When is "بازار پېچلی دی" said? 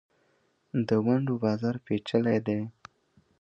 1.43-2.59